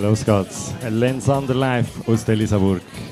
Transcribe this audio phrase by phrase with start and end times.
[0.00, 0.72] Los geht's.
[0.88, 2.82] Lenz Live aus Elisabeth.
[2.82, 3.09] Merci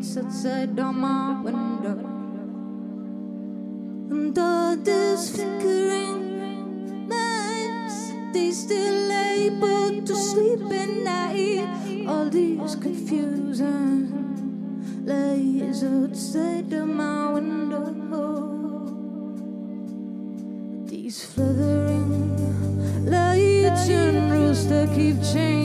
[0.00, 1.98] Outside on my window.
[4.10, 12.08] And all this flickering lights, they still able to sleep at night.
[12.08, 14.08] All these confusion
[15.04, 17.84] lies outside of my window.
[20.86, 22.36] These fluttering
[23.04, 25.59] lights and rules that keep changing.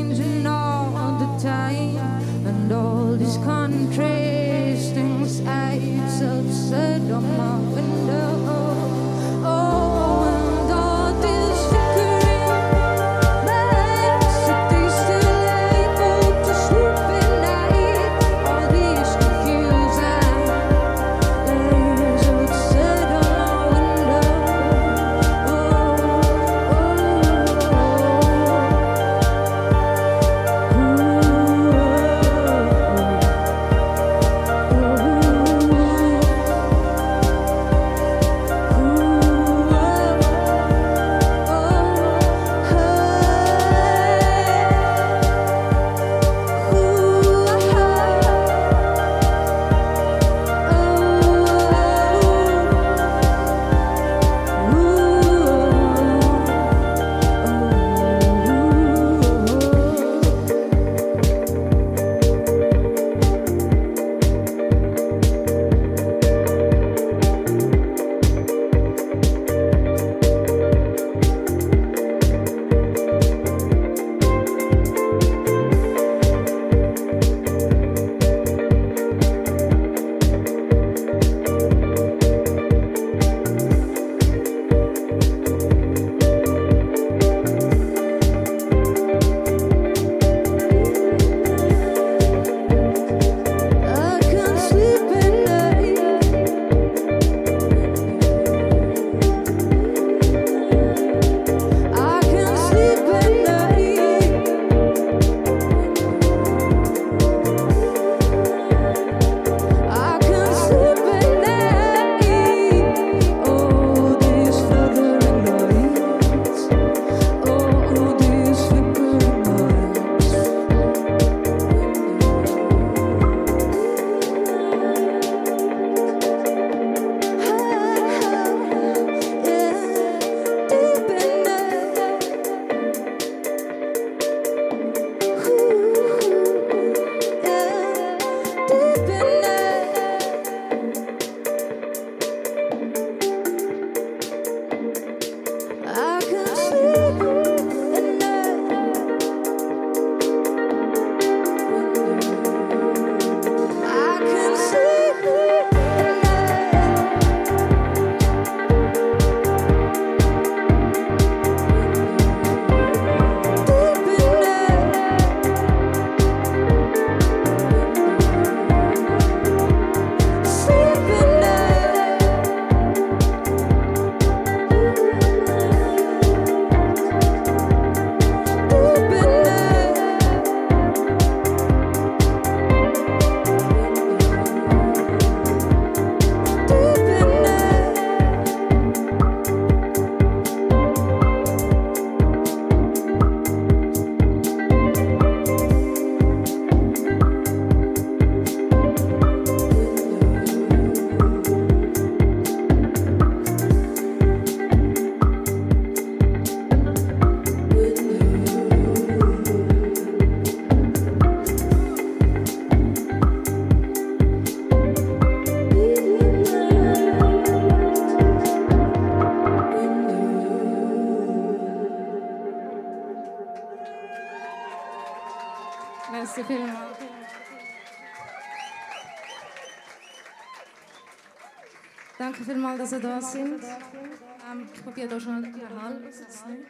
[232.96, 233.64] Dass ihr da sind.
[233.64, 236.66] Ähm, ich probiere hier schon den Hall rauszunehmen.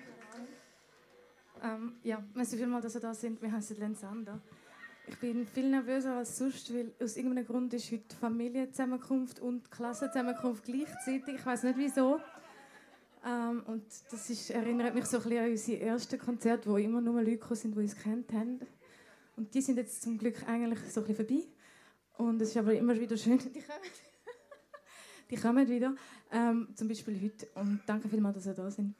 [1.63, 3.41] Ähm, ja, merci vielmals, dass ihr da sind.
[3.41, 4.41] Wir heißen Lensander.
[5.07, 10.65] Ich bin viel nervöser als sonst, weil aus irgendeinem Grund ist heute Familienzusammenkunft und Klassenzusammenkunft
[10.65, 11.35] gleichzeitig.
[11.35, 12.19] Ich weiß nicht wieso.
[13.23, 17.01] Ähm, und das ist, erinnert mich so ein bisschen an unsere ersten Konzerte, wo immer
[17.01, 18.59] nur Leute sind, die uns kennt haben.
[19.35, 21.43] Und die sind jetzt zum Glück eigentlich so ein bisschen vorbei.
[22.17, 23.91] Und es ist aber immer wieder schön, die kommen,
[25.29, 25.95] die kommen wieder.
[26.31, 27.47] Ähm, zum Beispiel heute.
[27.55, 28.95] Und danke vielmals, dass ihr da sind.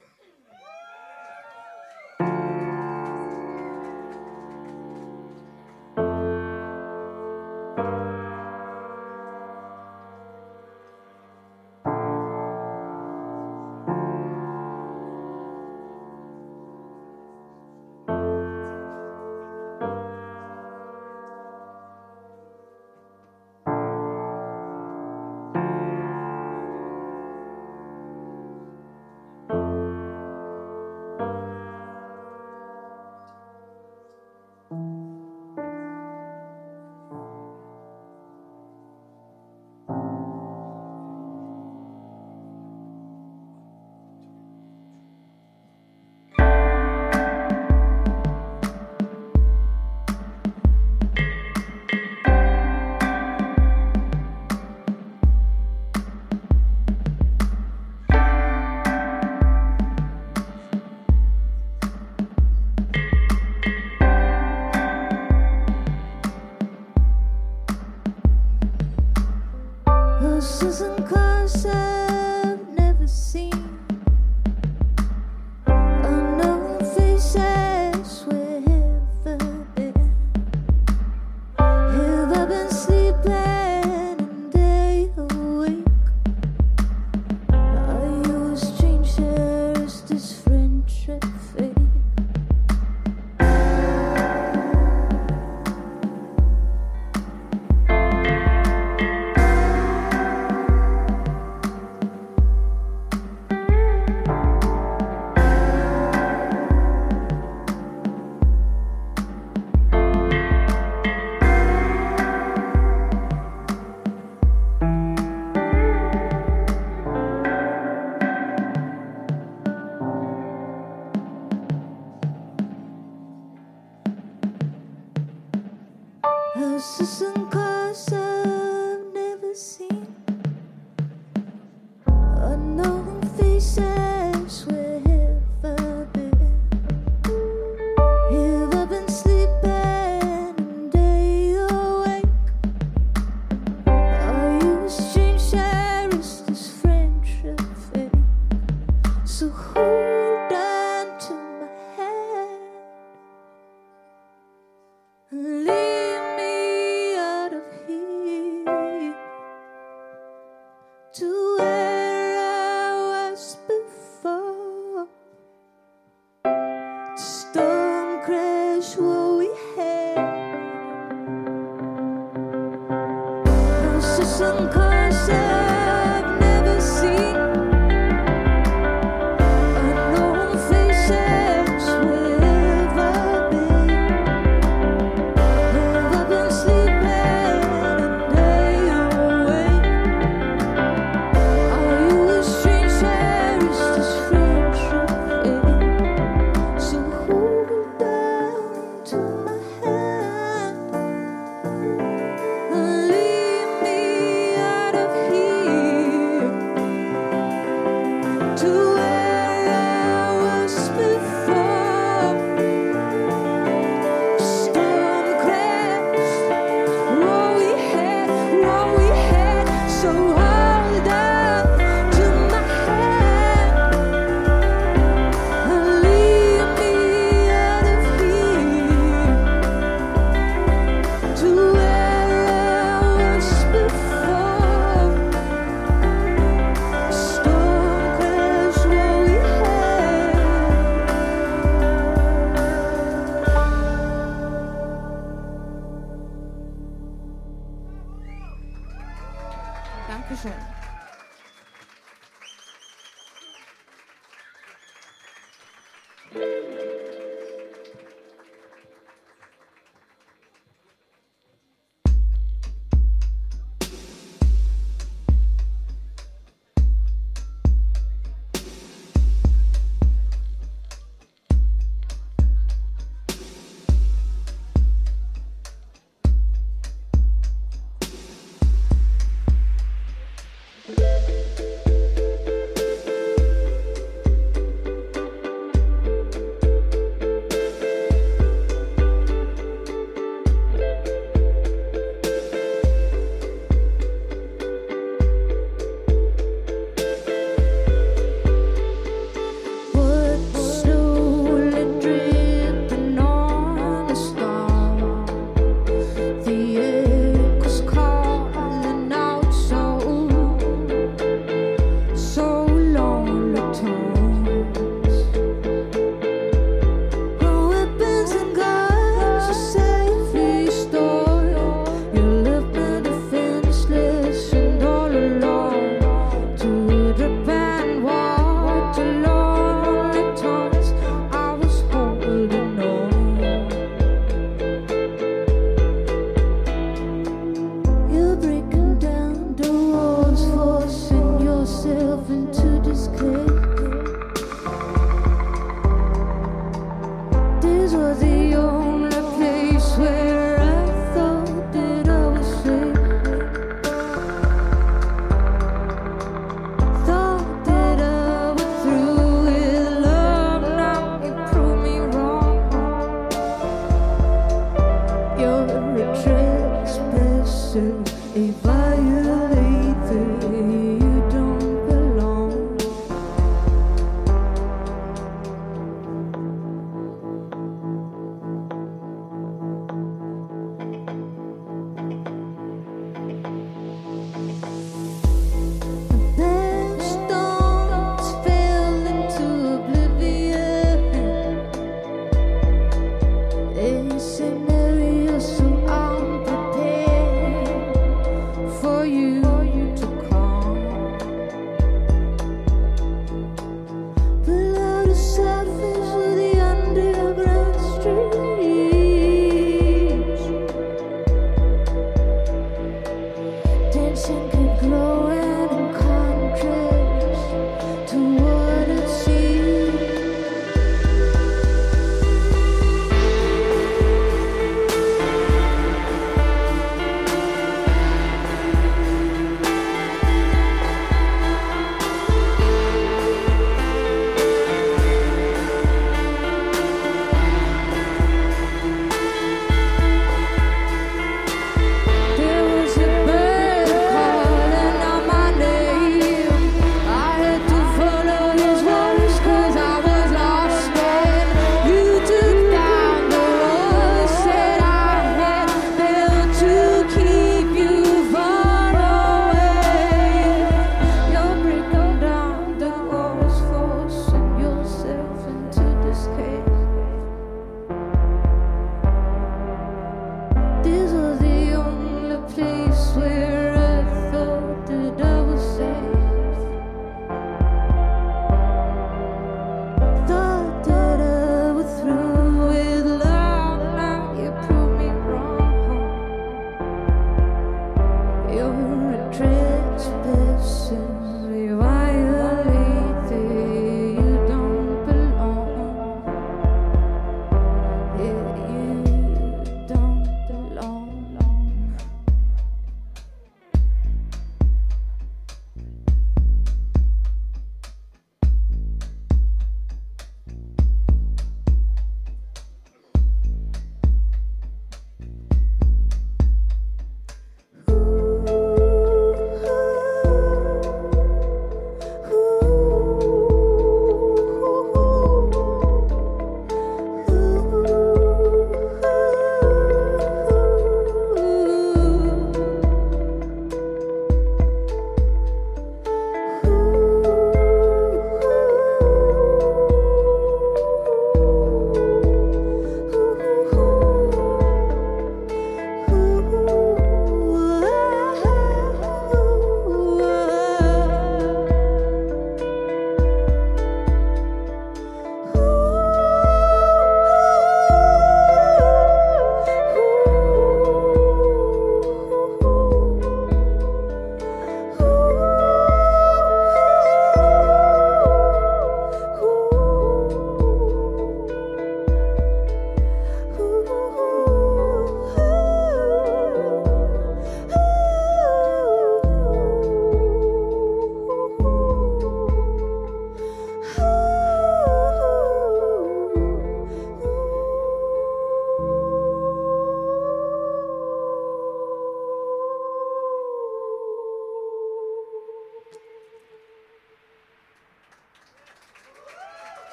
[405.16, 405.55] Sư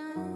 [0.00, 0.29] 짠.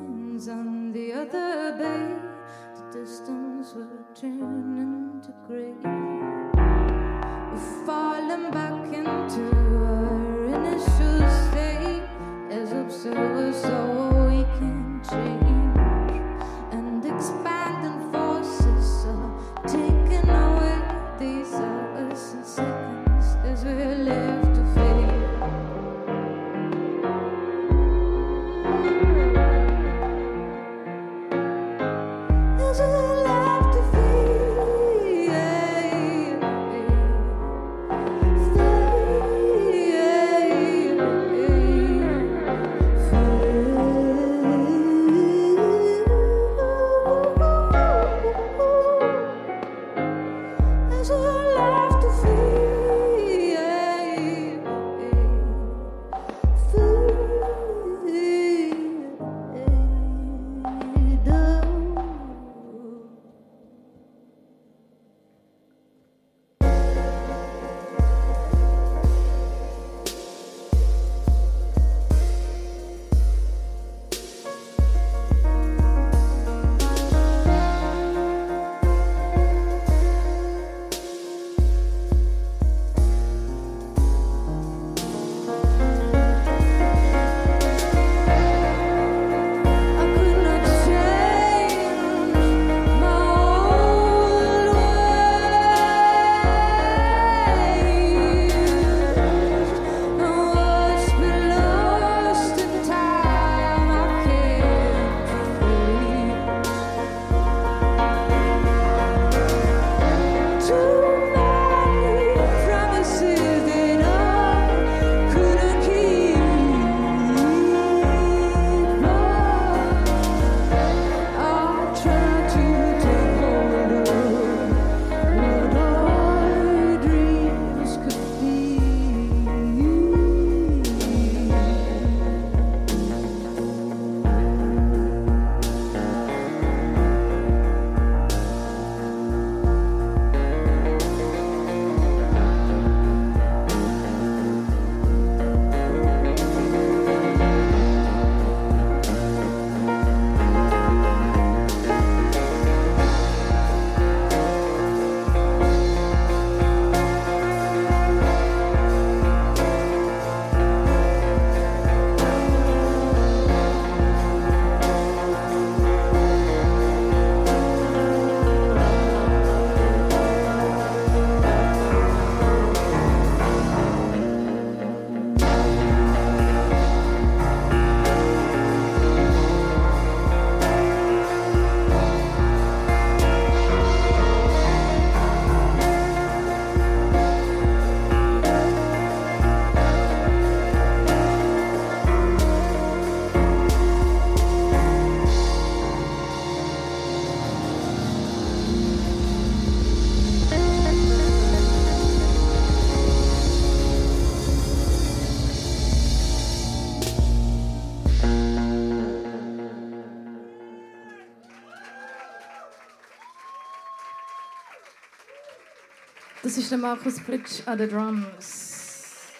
[216.74, 219.30] Der Markus Pritsch an den Drums.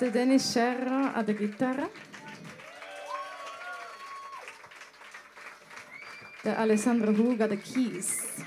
[0.00, 1.88] Der Dennis Scherrer an der Gitarre.
[6.44, 8.44] Der Alessandro Hug an den Keys.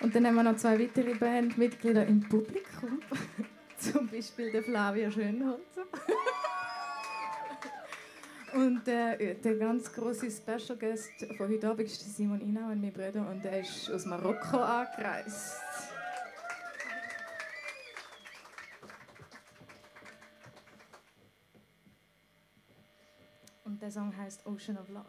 [0.00, 3.02] Und dann haben wir noch zwei weitere Bandmitglieder im Publikum.
[3.78, 5.84] Zum Beispiel der Flavia Schönholzer.
[8.54, 12.92] Und äh, der ganz große Special Guest von heute Abend ist Simon Inau und mein
[12.92, 15.56] Bruder und er ist aus Marokko angereist.
[23.64, 25.06] Und der Song heißt Ocean of Love.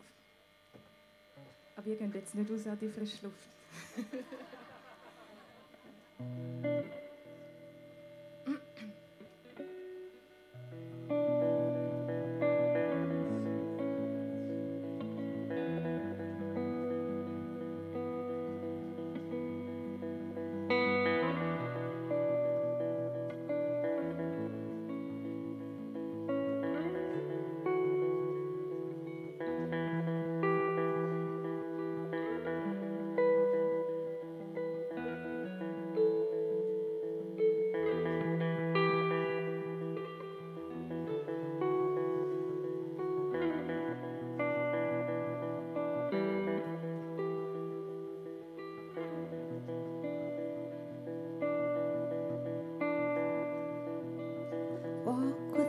[1.76, 3.50] Aber ihr könnt jetzt nicht raus an die frische Luft.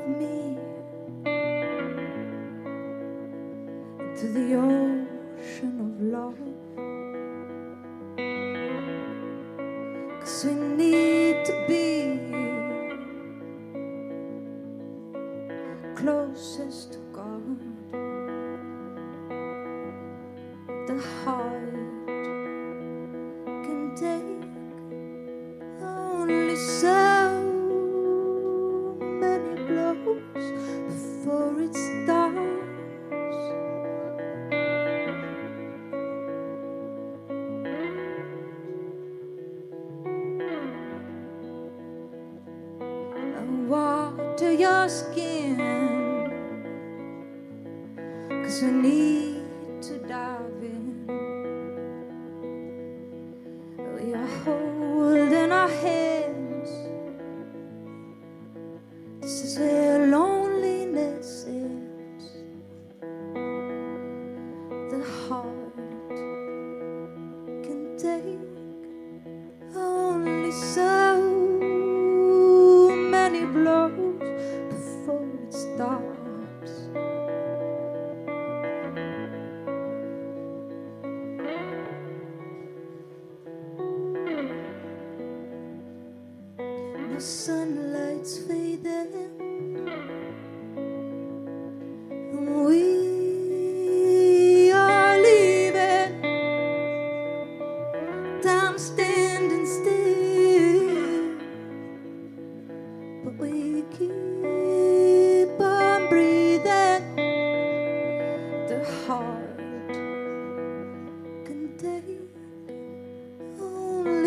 [0.09, 0.59] me.
[3.99, 4.55] Into the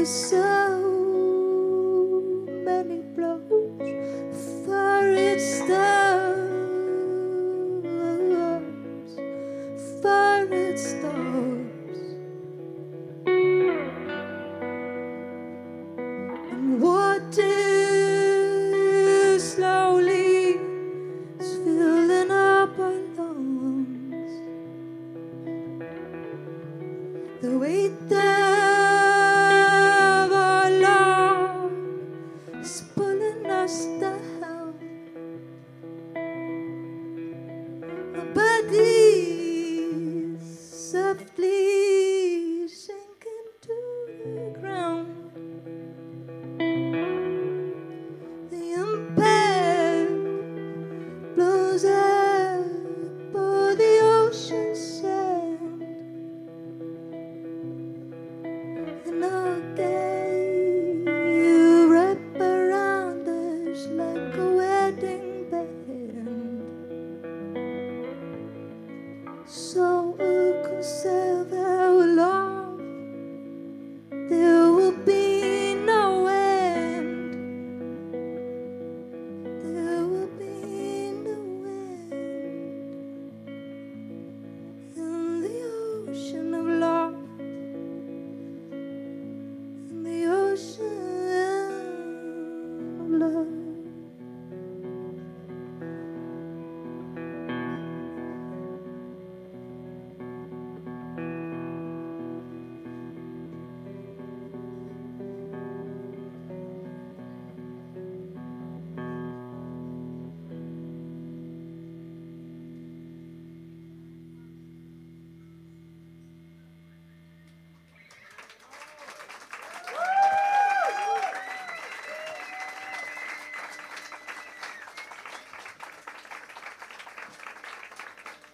[0.07, 0.56] so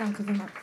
[0.03, 0.62] Danke so.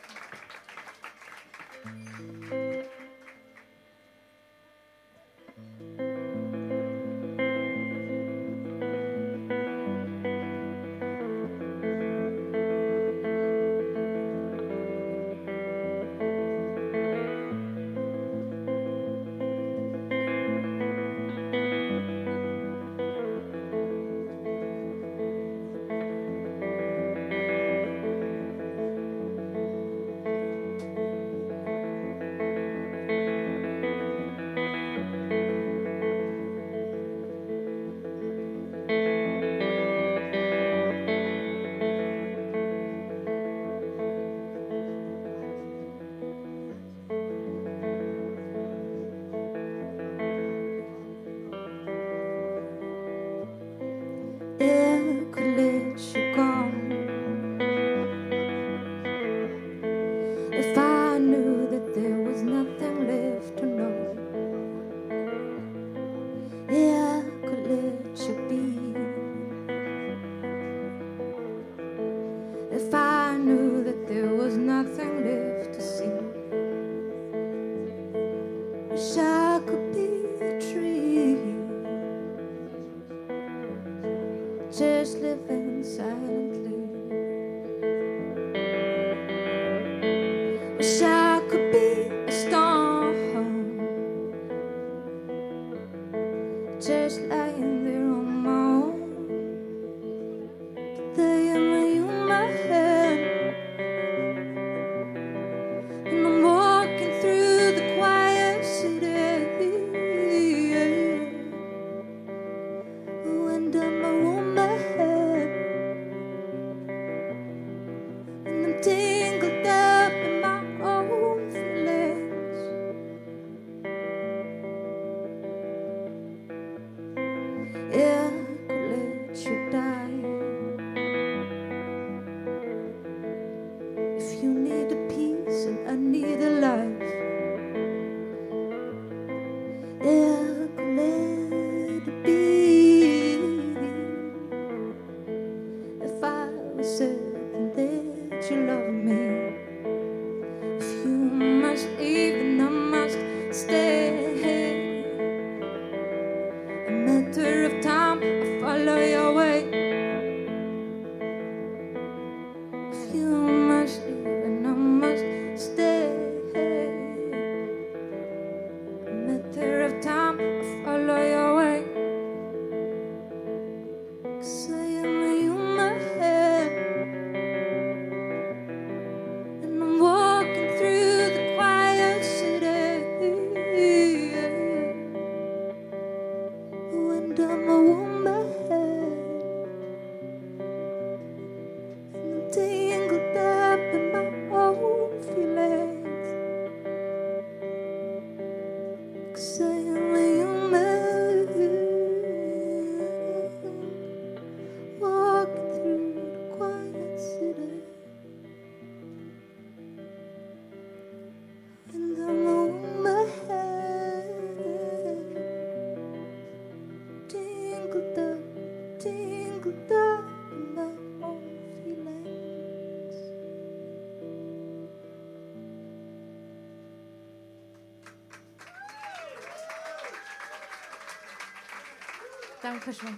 [232.62, 233.16] Dankeschön.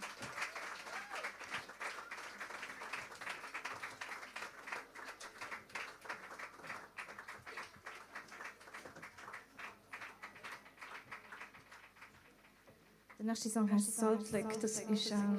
[13.19, 14.61] Der nächste Song heißt Saltlick.
[14.61, 15.39] Das ist ähm,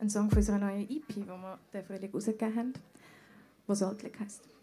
[0.00, 2.72] ein Song von unserer neuen EP, die wir den Frühling rausgegeben haben,
[3.68, 4.55] der Saltlick heißt.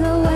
[0.00, 0.29] the way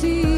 [0.00, 0.29] see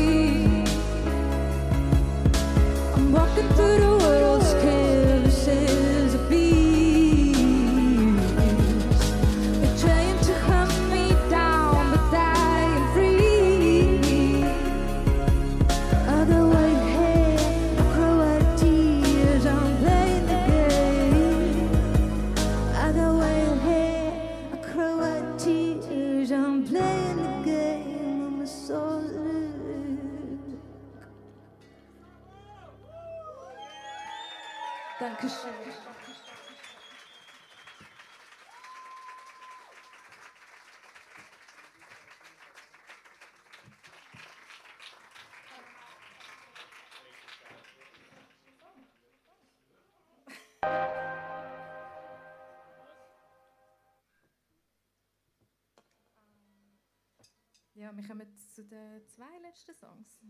[57.83, 60.21] Ja, wir kommen zu den zwei letzten Songs.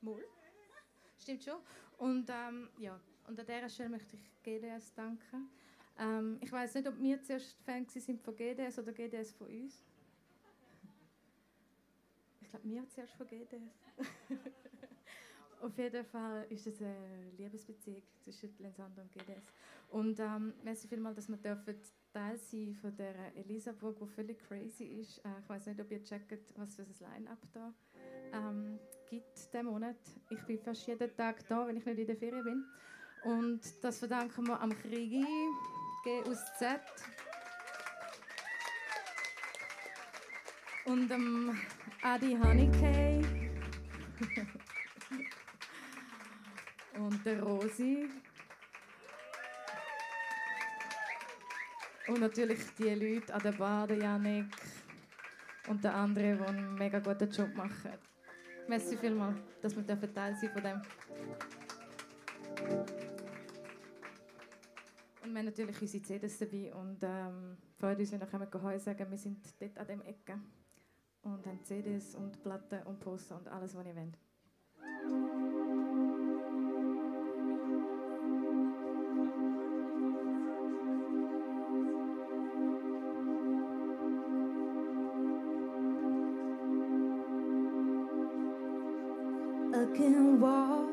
[0.00, 0.24] Wohl?
[1.18, 1.60] Stimmt schon.
[1.98, 5.50] Und ähm, ja, und an dieser Stelle möchte ich GDS danken.
[5.98, 9.84] Ähm, ich weiß nicht, ob wir zuerst Fan sind von GDS oder GDS von uns.
[12.40, 13.76] Ich glaube, wir zuerst von GDS.
[15.60, 19.52] Auf jeden Fall ist es eine Liebesbeziehung zwischen Lensander und GDS.
[19.90, 21.78] Und ähm, merci vielmals, dass wir dürfen
[22.12, 25.18] Teil sein von der Elisabeth, die völlig crazy ist.
[25.18, 27.72] Äh, ich weiß nicht, ob ihr checkt, was für ein Line-Up da
[28.32, 29.96] ähm, gibt diesen Monat.
[30.30, 32.64] Ich bin fast jeden Tag da, wenn ich nicht in der Ferien bin.
[33.24, 35.26] Und das verdanken wir am Krigi,
[36.04, 36.80] G aus Z.
[40.86, 41.58] Und dem
[42.02, 43.20] Adi Honeycay.
[46.98, 48.08] und der Rosi.
[52.10, 54.46] Und natürlich die Leute an der Bar, der Janik
[55.68, 57.92] und der andere, die einen mega guten Job machen.
[58.66, 60.82] Merci vielmals, dass wir Teil sein von dem.
[65.22, 69.08] Und wir haben natürlich unsere CDs dabei und ähm, freuen uns, wenn kommen Heu sagen,
[69.08, 70.40] wir sind dort an dem Ecke
[71.22, 74.18] und haben CDs und Platten und Poster und alles, was ihr wollt.
[90.40, 90.88] walk,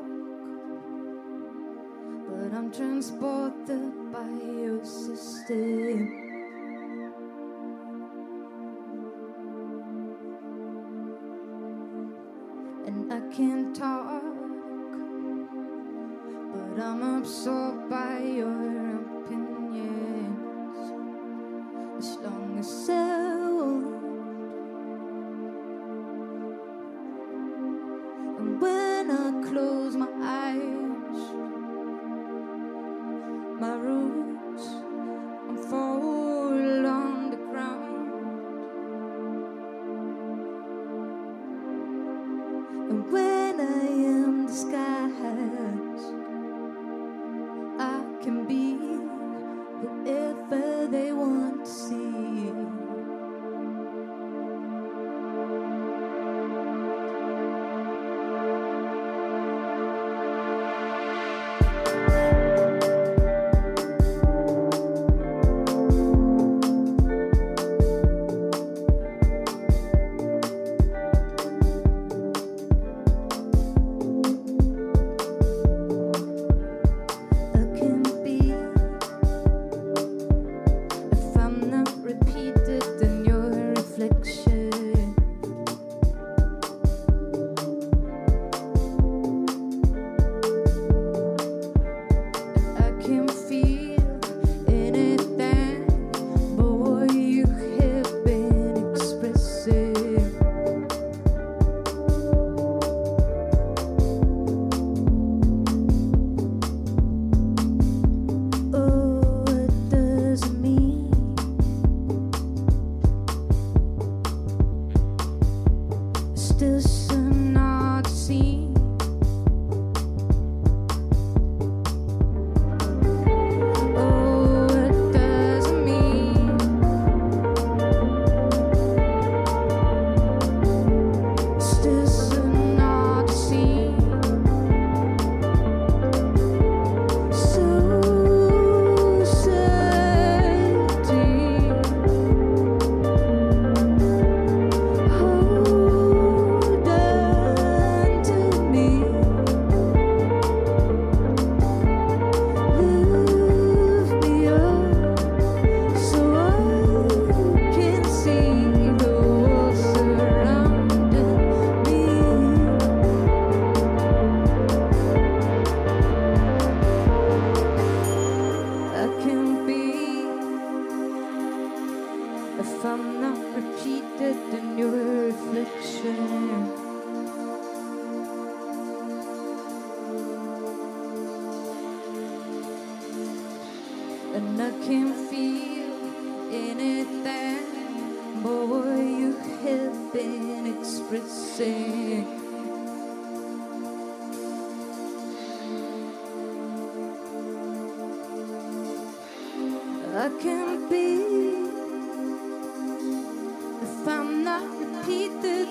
[2.28, 4.28] but I'm transported by
[4.60, 6.24] your system.
[12.86, 14.22] And I can't talk,
[16.52, 18.77] but I'm absorbed by your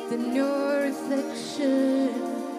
[0.09, 2.56] than your reflection.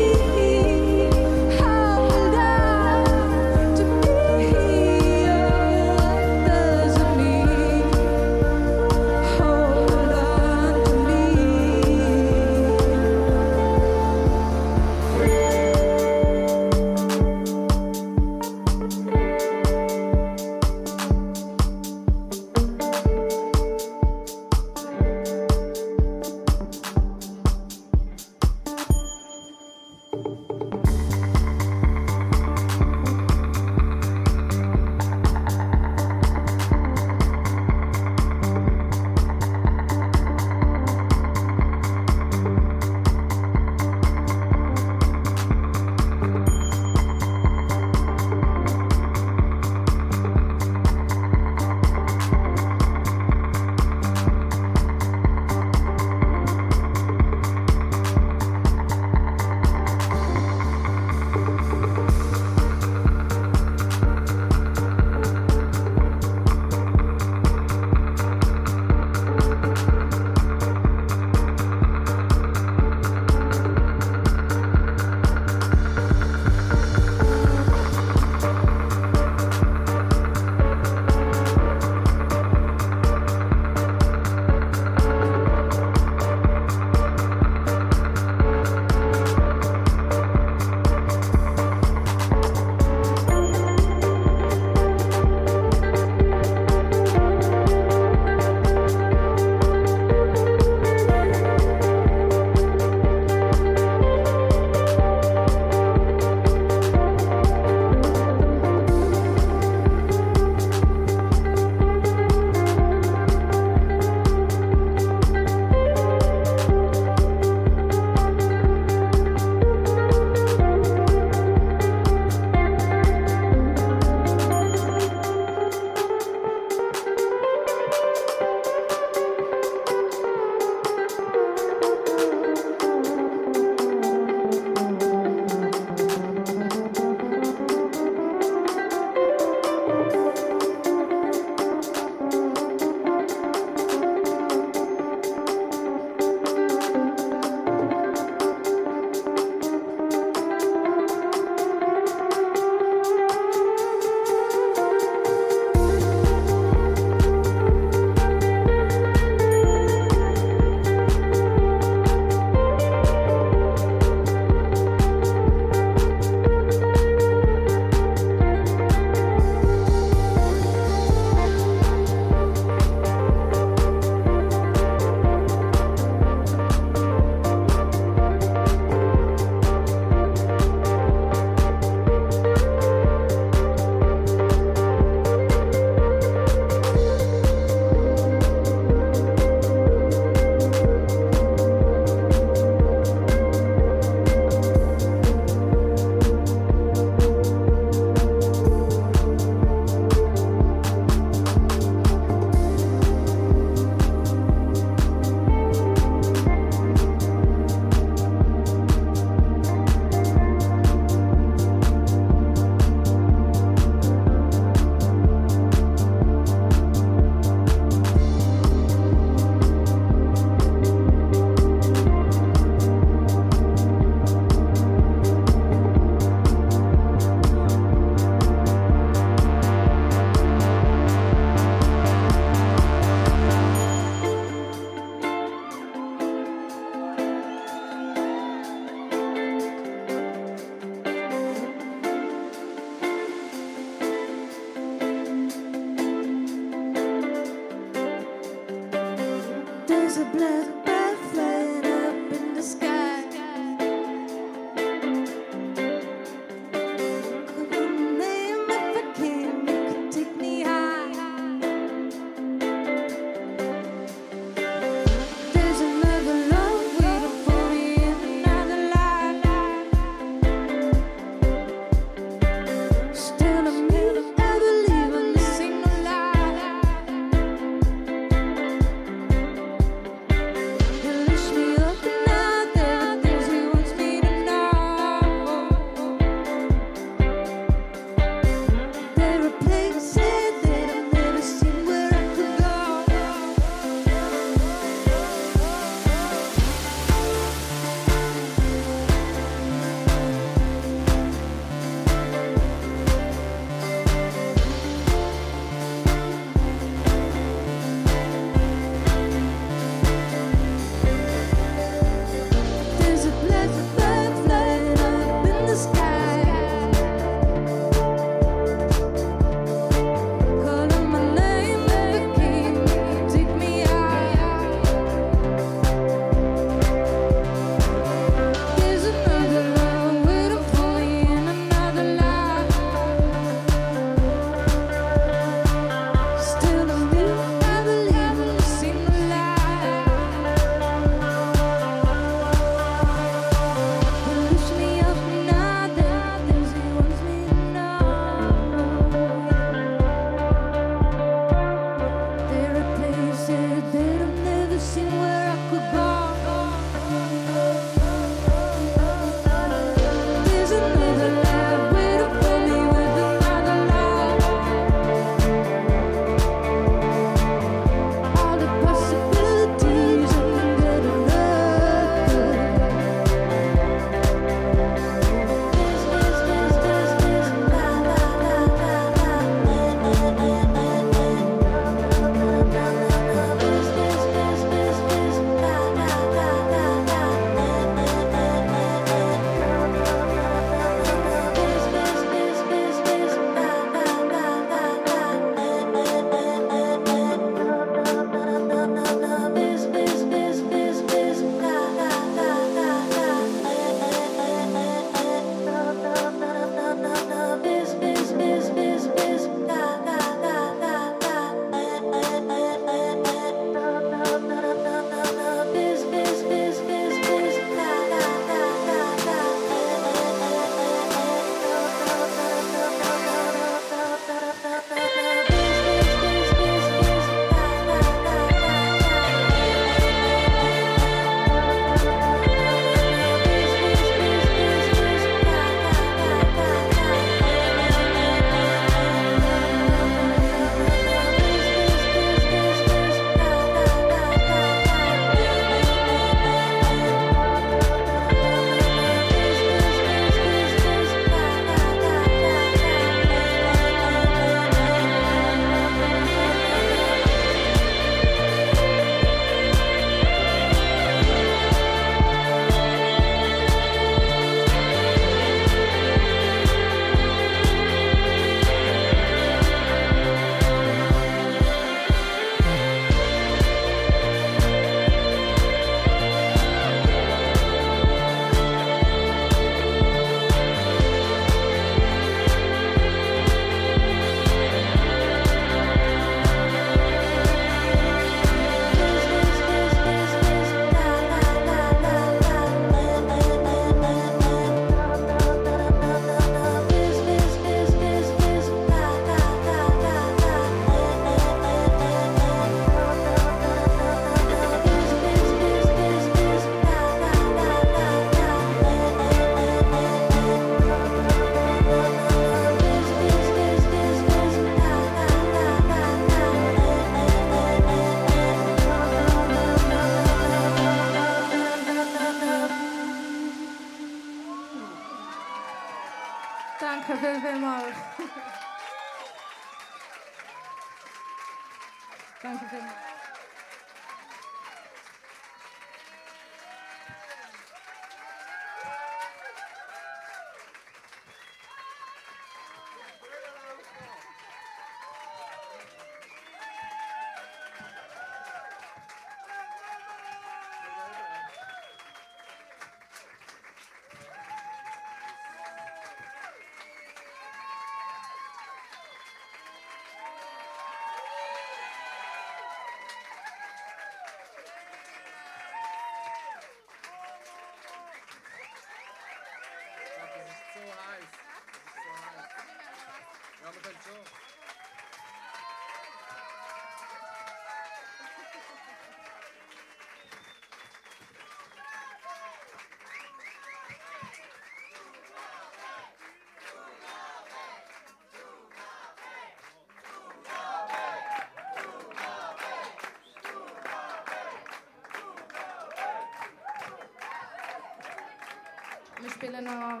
[599.36, 600.00] spiele noch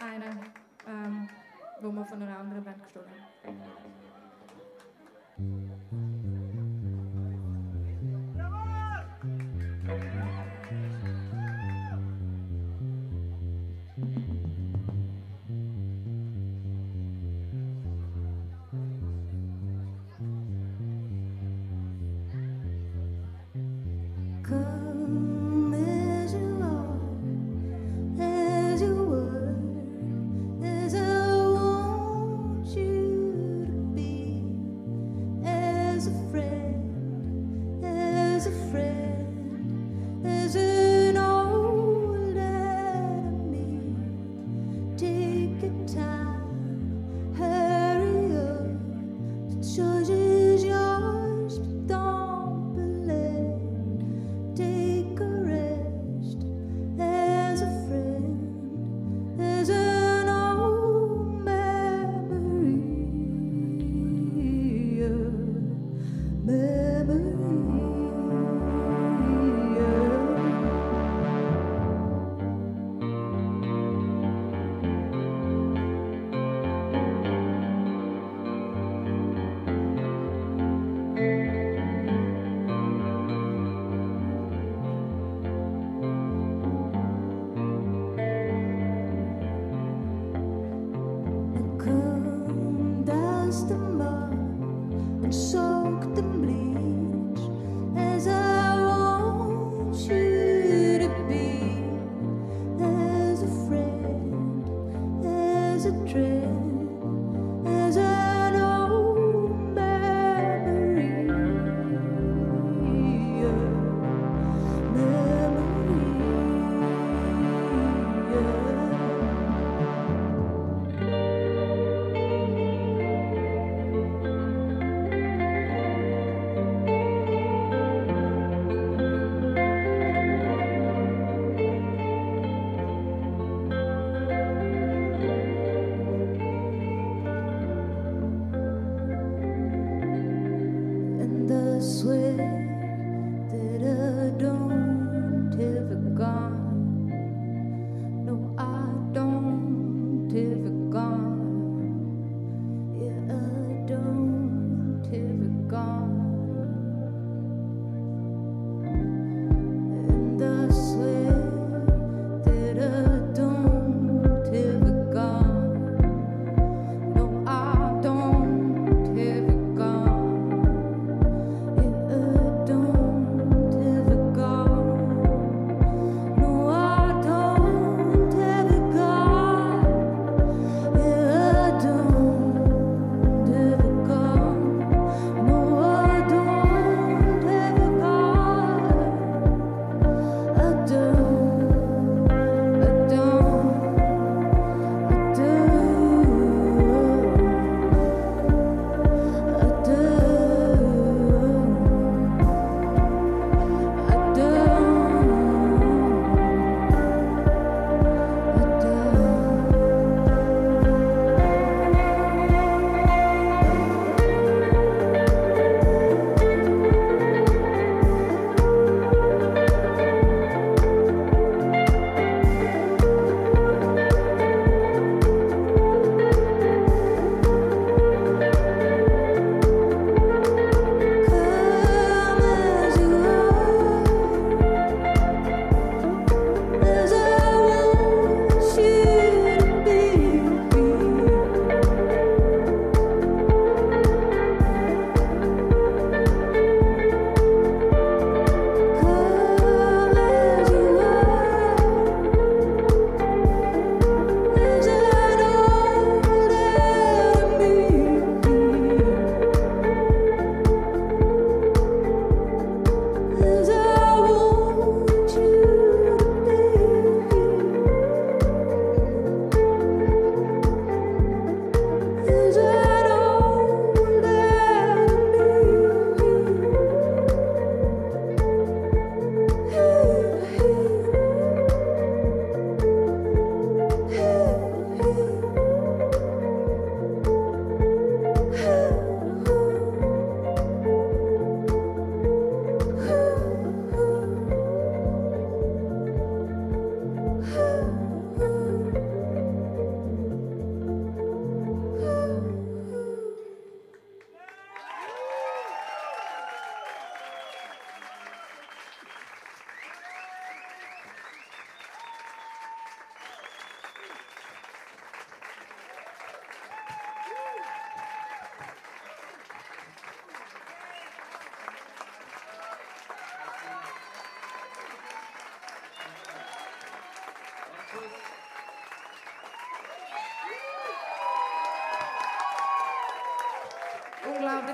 [0.00, 0.40] eine,
[0.88, 1.28] ähm,
[1.82, 3.20] wo wir von einer anderen Band gestohlen haben.
[24.50, 24.79] good.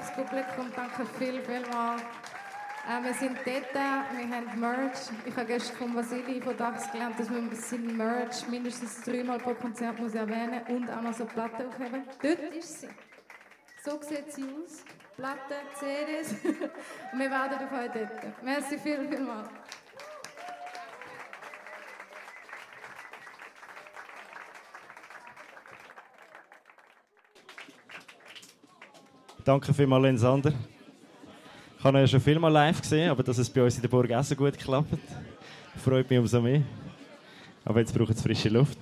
[0.06, 0.72] Unglaubliches Publikum.
[0.74, 1.96] Danke viel, viel mal.
[2.88, 5.10] Äh, wir sind dort, wir haben Merch.
[5.24, 9.54] Ich habe gestern von Vasili von Dax gelernt, dass man sein Merch mindestens dreimal pro
[9.54, 12.04] Konzert muss erwähnen und auch noch so Platten aufheben.
[12.22, 12.88] Dort ist sie.
[13.84, 14.84] So sieht sie aus.
[15.16, 16.34] Platten, CDs.
[17.12, 18.42] wir warten auf euch dort.
[18.42, 19.26] Merci viel, viel
[29.46, 30.52] Danke vielmals, Lensander.
[31.78, 33.88] Ich habe ja schon viel mal live gesehen, aber dass es bei uns in der
[33.88, 34.98] Burg auch so gut klappt,
[35.76, 36.62] freut mich umso mehr.
[37.64, 38.76] Aber jetzt braucht es frische Luft.